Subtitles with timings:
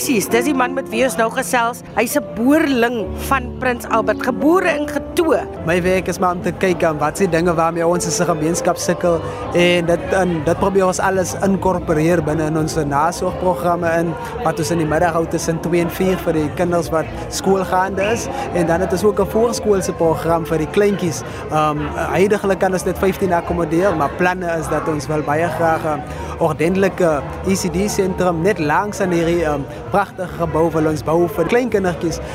[0.00, 1.82] Lysies, dis die man met wie ons nou gesels.
[1.92, 5.42] Hy's 'n boerling van Prins Albert, gebore in Getoe.
[5.68, 8.76] My werk is maar om te kyk aan wat se dinge waarmee ons as 'n
[8.76, 9.20] sukkel
[9.54, 14.14] en dit en dit probeer ons alles inkorporeer binne in ons nasorgprogramme in
[14.44, 18.02] wat ons in die middag hou tussen 2 en 4 vir die kinders wat skoolgaande
[18.02, 21.22] is en dan het ons ook 'n voorskoolse program vir die kleintjies.
[21.52, 25.84] Um heidaglik kan ons dit 15 akkommodeer, maar planne is dat ons wel baie graag
[25.84, 26.02] 'n
[26.40, 31.44] ordentlike ECD sentrum net langs aan hierdie um, pragtige gebou wil ons bou vir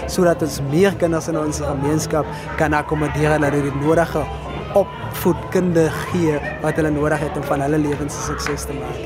[0.08, 4.23] sodat ons meer kinders in ons gemeenskap kan akkommodeer en hulle die nodige
[4.76, 9.03] opvoedkunde gee wat hulle nodig het om van hulle lewens sukses te maak.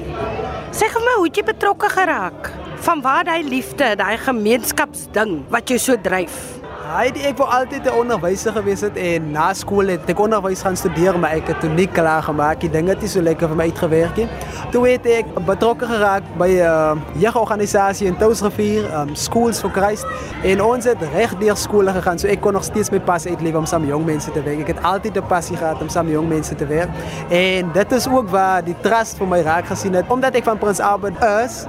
[0.75, 2.51] Sê gou my, hoe het jy betrokke geraak?
[2.85, 6.58] Van waar daai liefde, daai gemeenskapsding wat jou so dryf?
[6.89, 10.75] Hy ek wou altyd 'n onderwyser gewees het en na skool het ek onderwys gaan
[10.75, 12.59] studeer, maar ek het toe nie klaar gemaak.
[12.61, 14.27] Die dinge het so lekker vir my uitgewerk nie.
[14.71, 20.05] Toe het ek betrokke geraak by 'n uh, jeugorganisasie in Touwsrivier, um, Schools for Christ.
[20.43, 23.55] En ons het reg deur skole gegaan, so ek kon nog steeds my pas uitleef
[23.55, 24.59] om saam jong mense te werk.
[24.59, 26.89] Ek het altyd 'n passie gehad om saam jong mense te werk.
[27.29, 30.57] En dit is ook waar die trust vir my raak gesien het omdat ek van
[30.57, 31.65] Prins Albert is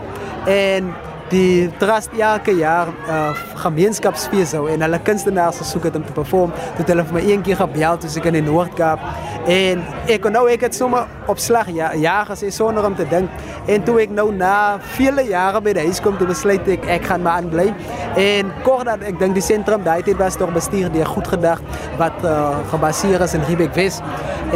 [0.47, 0.95] en
[1.31, 3.31] die trust elke jaar uh,
[3.62, 6.55] gemeenskapsfees hou en hulle kunstenaars gesoek het om te perform.
[6.77, 9.05] Toe hulle vir my een keer gebel toe ek in die Noord-Kaap
[9.51, 13.06] en ek kon nou ek het sommer op slag ja ja gesê sonder om te
[13.11, 13.31] dink.
[13.67, 17.09] En toe ek nou na vele jare by die huis kom toe besluit ek ek
[17.11, 17.70] gaan maar aanbly.
[18.20, 21.62] En kort dat ek dink die sentrum daai tyd was tog bestuur deur goed gedag
[21.98, 24.01] wat uh, gebaseer is in Riebeek Wes.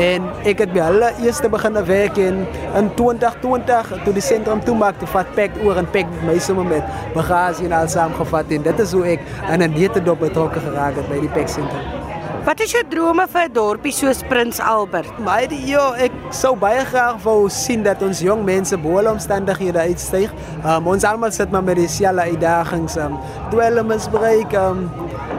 [0.00, 2.44] En ek het by hulle eerste begin werk in
[2.78, 6.66] in 2020 toe die sentrum toe maak toe vat pak oor en pak my sommer
[6.70, 8.54] met bagasie en al saamgevat.
[8.54, 9.20] En dit is hoe ek
[9.50, 12.03] in 'n netedop betrokke geraak het by die Pek sentrum.
[12.44, 15.08] Wat is jou drome vir 'n dorpie soos Prins Albert?
[15.18, 19.08] My die jo, ek sou baie graag wou sien dat ons jong mense bo hulle
[19.10, 20.28] omstandighede uitstyg.
[20.60, 23.16] Um, ons almal sit maar met dieselfde uitdagings, um,
[23.50, 24.90] dwelmmisbruik, um,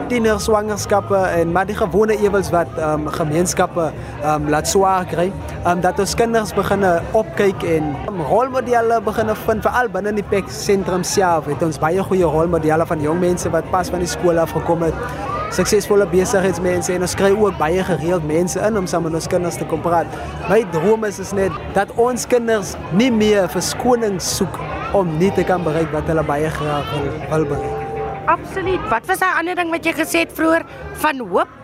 [0.08, 3.92] tiener swangerskappe en maar die gewone ewels wat um, gemeenskappe
[4.24, 5.30] um, laat swaar kry.
[5.64, 6.82] Um, dat ons kinders begin
[7.12, 11.46] opkyk en um, rolmodelle begin vind veral binne die PEC sentrum self.
[11.46, 14.82] Het ons baie goeie rolmodelle van jong mense wat pas van die skool af gekom
[14.82, 15.35] het.
[15.56, 19.56] Suksesvolle besigheidsmense en ons kry ook baie gereeld mense in om saam met ons kinders
[19.56, 20.10] te kom praat.
[20.50, 24.58] My droom is is net dat ons kinders nie meer verskoning soek
[24.96, 27.86] om nie te kan bereik wat hulle baie graag wil, wil bereik.
[28.28, 28.84] Absoluut.
[28.92, 30.66] Wat was daai ander ding wat jy gesê het vroeër
[31.00, 31.56] van hoop?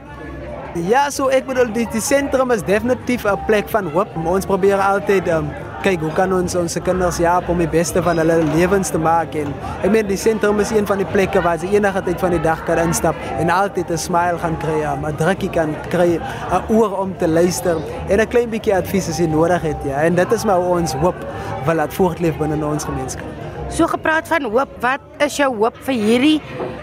[0.89, 4.09] Ja, so ek bedoel die, die sentrum is definitief 'n plek van hoop.
[4.25, 8.21] Ons probeer altyd um, kyk hoe kan ons ons kinders help om die beste van
[8.21, 9.49] hulle lewens te maak en
[9.83, 12.43] ek meen die sentrum is een van die plekke waar jy enige tyd van die
[12.45, 16.99] dag kan instap en altyd 'n smile gaan kry, 'n drukkie kan kry, 'n oor
[17.03, 17.77] om te luister
[18.09, 20.03] en 'n klein bietjie advies as jy nodig het, ja.
[20.07, 21.19] En dit is maar ons hoop
[21.67, 23.27] wil laat voortleef binne ons gemeenskap.
[23.69, 26.41] So gepraat van hoop, wat is jou hoop vir hierdie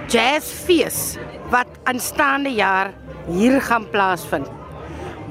[0.07, 1.17] jazzfees
[1.49, 2.91] wat aanstaande jaar
[3.27, 4.47] hier gaan plaasvind?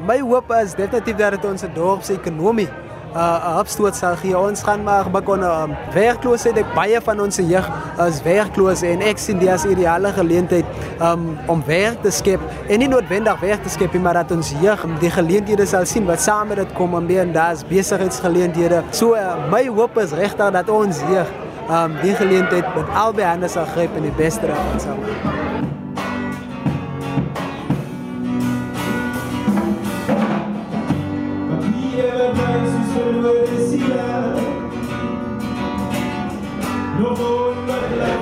[0.06, 2.68] My hoop is definitief dat dit ons dorp se ekonomie
[3.14, 4.38] 'n uh, opstoot sal gee.
[4.38, 6.58] Ons gaan maar begin um, werkloosheid.
[6.60, 7.70] Ek baie van ons jeug
[8.06, 10.64] is werkloos en ek sien dit as ideale geleentheid
[11.00, 14.52] um, om werk te skep en nie noodwendig werk te skep nie, maar dat ons
[14.60, 18.82] jeug die geleenthede sal sien wat saam met dit kom en meer en daar's besigheidsgeleenthede.
[18.90, 21.32] So uh, my hoop is regtig dat ons jeug
[21.70, 25.67] um, die geleentheid met albei hande sal gryp en die beste daarvan sal maak.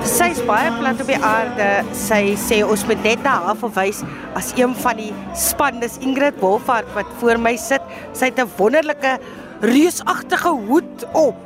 [0.07, 1.67] Sy is baie plat op die aarde.
[1.97, 4.03] Sy sê ons moet net na haar verwys
[4.39, 5.81] as een van die span.
[5.83, 7.83] Dis Ingrid Wolfhard wat voor my sit.
[8.13, 9.19] Sy het 'n wonderlike
[9.61, 11.37] reusagtige hoed op.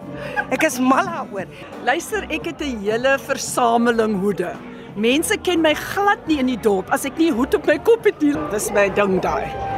[0.51, 1.47] Ek is mal daaroor.
[1.85, 4.53] Luister, ek het 'n hele versameling hoede.
[4.97, 7.79] Mense ken my glad nie in die dorp as ek nie 'n hoed op my
[7.79, 8.35] kop het nie.
[8.51, 9.70] Dis my ding daai.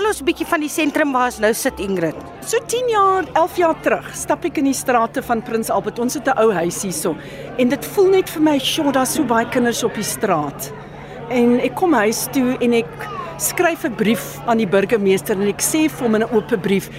[0.00, 2.16] Vertel ons 'n bietjie van die sentrum waar ons nou sit, Ingrid.
[2.40, 5.98] So 10 jaar, 11 jaar terug, stap ek in die strate van Prins Albert.
[5.98, 7.14] Ons het 'n ou huis hierso
[7.58, 10.72] en dit voel net vir my, "Sjoe, daar's so baie kinders op die straat."
[11.28, 12.86] En ek kom huis toe en ek
[13.40, 16.90] skryf 'n brief aan die burgemeester en ek sê vir hom in 'n oop brief,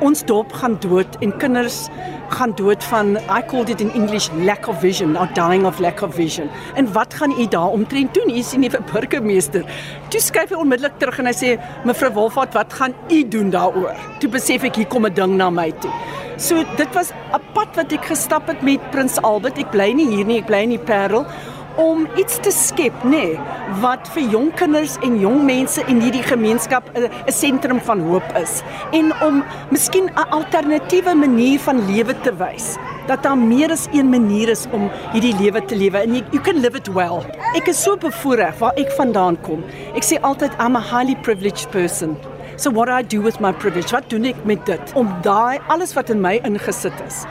[0.00, 1.88] "Ons dorp gaan dood en kinders
[2.28, 6.02] gaan dood van I called it in English lack of vision, or dying of lack
[6.02, 6.48] of vision.
[6.74, 8.30] En wat gaan u daar omtrent doen?
[8.30, 9.64] U is nie 'n burgemeester.
[10.08, 13.94] Toe skryf hy onmiddellik terug en hy sê mevrou Wolfhard, wat gaan u doen daaroor?
[14.18, 15.90] Toe besef ek hier kom 'n ding na my toe.
[16.36, 19.58] So dit was 'n pad wat ek gestap het met Prins Albert.
[19.58, 21.26] Ek bly nie hier nie, ek bly in die Parel
[21.76, 26.24] om iets te skep, nê, nee, wat vir jong kinders en jong mense in hierdie
[26.26, 28.62] gemeenskap 'n 'n sentrum van hoop is
[28.92, 32.76] en om miskien 'n alternatiewe manier van lewe te wys
[33.06, 36.42] dat daar meer as een manier is om hierdie lewe te lewe en you, you
[36.42, 37.24] can live it well.
[37.54, 39.64] Ek is so bevoorreg waar ek vandaan kom.
[39.94, 42.16] Ek sê altyd I'm a highly privileged person.
[42.56, 43.90] So what I do with my privilege?
[43.90, 44.92] Wat doen ek met dit?
[44.94, 47.24] Om daai alles wat in my ingesit is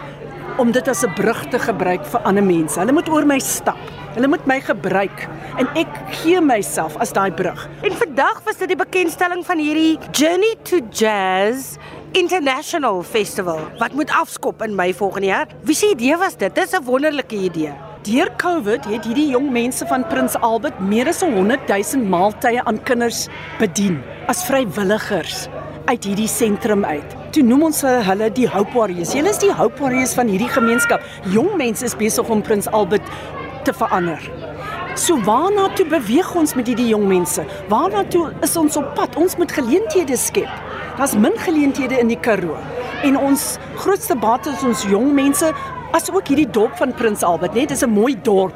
[0.59, 2.80] om dit as 'n brug te gebruik vir ander mense.
[2.80, 3.80] Hulle moet oor my stap.
[4.15, 5.25] Hulle moet my gebruik
[5.61, 5.91] en ek
[6.21, 7.67] gee myself as daai brug.
[7.85, 11.75] En vandag was dit die bekendstelling van hierdie Journey to Jazz
[12.17, 15.53] International Festival wat moet afskop in Mei volgende jaar.
[15.61, 16.56] Wie se idee was dit?
[16.56, 17.73] Dis 'n wonderlike idee.
[18.01, 22.83] Deur COVID het hierdie jong mense van Prins Albert meer as 100 000 maaltye aan
[22.83, 23.27] kinders
[23.59, 25.47] bedien as vrywilligers
[25.85, 27.15] uit hierdie sentrum uit.
[27.33, 29.13] Toe noem ons hulle die Hope Warriors.
[29.13, 31.01] Hulle is die Hope Warriors van hierdie gemeenskap.
[31.33, 33.05] Jong mense is besig om Prins Albert
[33.63, 34.21] te verander.
[35.00, 37.45] So waarna toe beweeg ons met hierdie jong mense?
[37.71, 39.15] Waarna toe is ons op pad?
[39.15, 40.50] Ons moet geleenthede skep.
[40.97, 42.57] Daar's min geleenthede in die Karoo.
[43.03, 45.53] En ons grootste bate is ons jong mense,
[45.95, 48.56] asook hierdie dorp van Prins Albert, net dis 'n mooi dorp.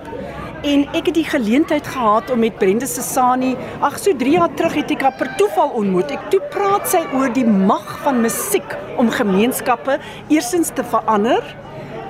[0.64, 4.74] En ek het die geleentheid gehad om met Brenda Sesani, ag so 3 jaar terug
[4.74, 6.12] het ek haar per toeval ontmoet.
[6.12, 11.44] Ek toe praat sy oor die mag van musiek om gemeenskappe eersins te verander,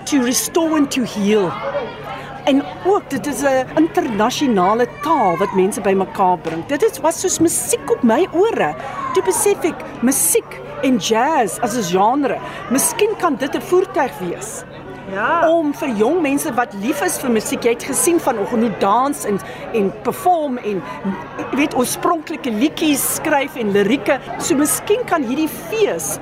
[0.06, 1.52] to restore and to heal.
[2.44, 6.66] En ook dit is 'n internasionale taal wat mense bymekaar bring.
[6.66, 8.76] Dit is was soos musiek op my ore.
[9.14, 12.38] Toe besef ek musiek en jazz as 'n genre.
[12.70, 14.64] Miskien kan dit 'n voertuig wees.
[15.12, 15.50] Ja.
[15.50, 19.26] Om vir jong mense wat lief is vir musiek, jy het gesien vanoggend hoe dans
[19.26, 19.40] en
[19.74, 20.82] en perform en
[21.38, 24.20] jy weet oorspronklike liedjies skryf en lirieke.
[24.38, 26.18] So miskien kan hierdie fees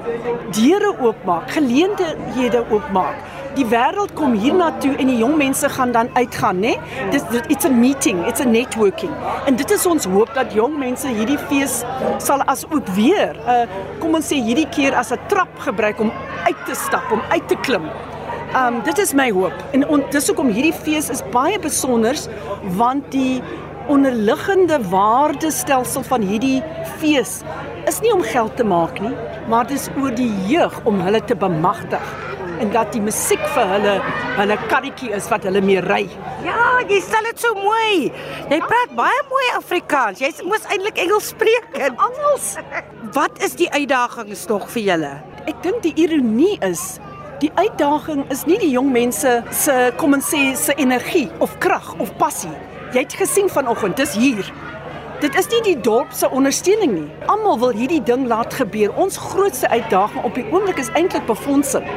[0.52, 6.62] deure oopmaak, geleenthede oopmaak die wêreld kom hiernatoe en die jong mense gaan dan uitgaan,
[6.64, 6.76] né?
[7.12, 9.12] Dis it's a meeting, it's a networking.
[9.46, 11.82] En dit is ons hoop dat jong mense hierdie fees
[12.24, 13.64] sal as ook weer uh,
[14.00, 16.12] kom ons sê hierdie keer as 'n trap gebruik om
[16.48, 17.90] uit te stap, om uit te klim.
[18.56, 19.56] Um dit is my hoop.
[19.72, 22.16] En on, dis hoekom hierdie fees is baie besonder
[22.78, 23.42] want die
[23.88, 26.64] onderliggende waardestelsel van hierdie
[27.00, 27.42] fees
[27.90, 29.14] is nie om geld te maak nie,
[29.50, 32.06] maar dis oor die jeug om hulle te bemagtig
[32.62, 33.96] en dat die musiek vir hulle
[34.38, 36.04] hulle karretjie is wat hulle mee ry.
[36.46, 38.10] Ja, jy stel dit so mooi.
[38.52, 40.22] Jy praat baie mooi Afrikaans.
[40.22, 41.70] Jy moes eintlik Engels spreek.
[41.90, 42.54] Engels.
[43.16, 45.14] Wat is die uitdagings nog vir julle?
[45.50, 47.00] Ek dink die ironie is
[47.42, 51.88] Die uitdaging is nie die jong mense se kom ons sê se energie of krag
[51.98, 52.52] of passie.
[52.94, 54.46] Jy het gesien vanoggend, dis hier.
[55.24, 57.08] Dit is nie die dorp se ondersteuning nie.
[57.26, 58.94] Almal wil hierdie ding laat gebeur.
[58.94, 61.90] Ons grootste uitdaging op die oomblik is eintlik befondsing.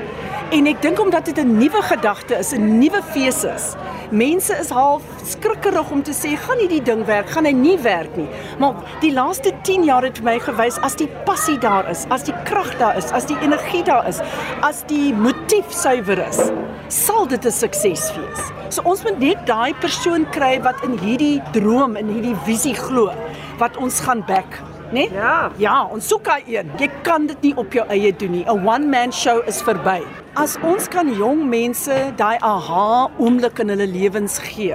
[0.55, 3.75] En ek dink omdat dit 'n nuwe gedagte is, 'n nuwe fees is.
[4.11, 7.79] Mense is half skrikkerig om te sê, gaan nie die ding werk, gaan hy nie
[7.79, 8.29] werk nie.
[8.59, 12.35] Maar die laaste 10 jaar het my gewys as die passie daar is, as die
[12.45, 14.21] krag daar is, as die energie daar is,
[14.61, 16.51] as die motief suiwer is,
[16.89, 18.53] sal dit 'n sukses wees.
[18.69, 23.11] So ons moet net daai persoon kry wat in hierdie droom en hierdie visie glo
[23.59, 24.63] wat ons gaan back
[24.93, 24.93] né?
[24.93, 25.11] Nee?
[25.13, 25.51] Ja.
[25.57, 26.71] Ja, ons soek hy een.
[26.79, 28.45] Jy kan dit nie op jou eie doen nie.
[28.45, 30.24] 'n One man show is verby.
[30.35, 34.75] As ons kan jong mense daai aha oomblik in hulle lewens gee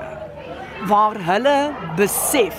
[0.88, 1.56] waar hulle
[1.98, 2.56] besef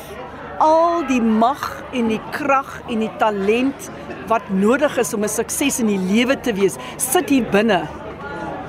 [0.60, 1.62] al die mag
[1.96, 3.88] en die krag en die talent
[4.28, 7.88] wat nodig is om 'n sukses in die lewe te wees, sit hier binne.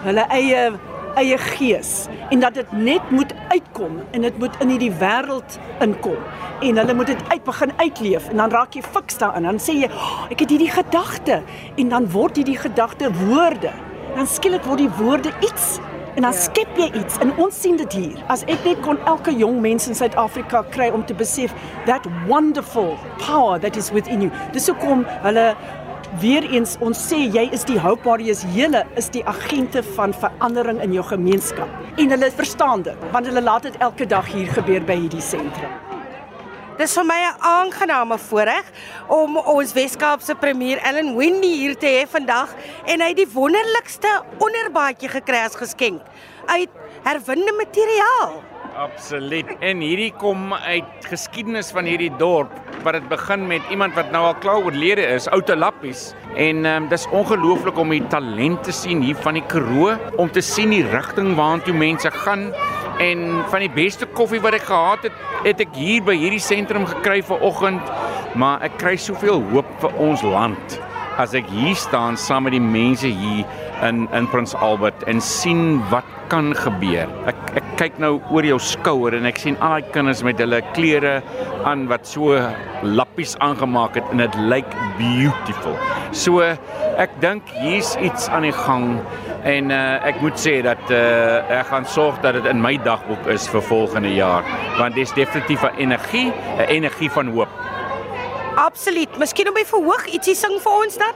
[0.08, 0.80] Hulle eie
[1.16, 2.08] eie gees.
[2.30, 6.24] En dat dit net moet uitkom en dit moet in hierdie wêreld inkom.
[6.62, 8.30] En hulle moet dit uit begin uitleef.
[8.30, 9.44] En dan raak jy fiks daarin.
[9.44, 11.42] Dan sê jy oh, ek het hierdie gedagte.
[11.76, 15.80] En dan word hierdie gedagte woorde dan skielik word die woorde iets
[16.16, 16.40] en dan ja.
[16.44, 19.88] skep jy iets en ons sien dit hier as ek net kon elke jong mens
[19.88, 21.54] in Suid-Afrika kry om te besef
[21.90, 25.52] that wonderful power that is within you dis hoekom hulle
[26.20, 31.06] Weereens ons sê jy is die hoopbaarheid, julle is die agente van verandering in jou
[31.08, 31.72] gemeenskap.
[31.96, 35.91] En hulle verstaan dit, want hulle laat dit elke dag hier gebeur by hierdie sentrum.
[36.82, 38.66] Dis vir my 'n aangename voorreg
[39.08, 42.56] om ons Weskaapse premier Ellen Wendy hier te hê vandag
[42.90, 44.10] en hy het die wonderlikste
[44.42, 46.02] onderbaadjie gekry as geskenk
[46.48, 46.70] uit
[47.04, 48.42] herwinde materiaal.
[48.76, 49.46] Absoluut.
[49.60, 54.26] En hierdie kom uit geskiedenis van hierdie dorp wat dit begin met iemand wat nou
[54.26, 56.16] al klaar oorlede is, Oude Lappies.
[56.36, 60.32] En ehm um, dis ongelooflik om die talent te sien hier van die Karoo, om
[60.32, 62.50] te sien die rigting waartoe mense gaan
[63.02, 66.86] en van die beste koffie wat ek gehad het, het ek hier by hierdie sentrum
[66.90, 67.92] gekry vanoggend,
[68.38, 70.80] maar ek kry soveel hoop vir ons land
[71.20, 73.44] as ek hier staan saam met die mense hier
[73.86, 77.10] in in Prins Albert en sien wat kan gebeur.
[77.28, 80.62] Ek ek kyk nou oor jou skouer en ek sien al daai kinders met hulle
[80.76, 81.18] klere
[81.68, 82.38] aan wat so
[82.86, 85.76] lappies aangemaak het en dit lyk beautiful.
[86.16, 86.46] So
[87.02, 89.02] ek dink hier's iets aan die gang
[89.44, 93.28] en uh, ek moet sê dat uh, ek gaan sorg dat dit in my dagboek
[93.34, 94.46] is vir volgende jaar
[94.78, 97.50] want dit is definitief 'n energie, 'n energie van hoop.
[98.60, 99.18] Absoluut.
[99.20, 101.14] Miskien om by verhoog ietsie sing vir ons dan?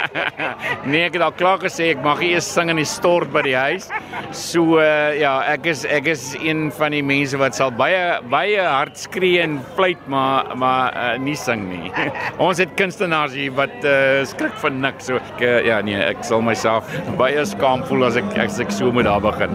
[0.90, 3.56] nee, ek het al klaar gesê ek mag eers sing in die stort by die
[3.56, 3.88] huis.
[4.36, 8.60] So uh, ja, ek is ek is een van die mense wat sal baie baie
[8.60, 11.92] hard skree en fluit maar maar uh, nie sing nie.
[12.46, 15.08] ons het kunstenaars hier wat uh, skrik vir niks.
[15.08, 16.88] So ek uh, ja nee, ek sal myself
[17.20, 19.52] baie skaam voel as ek as ek so moet daar begin.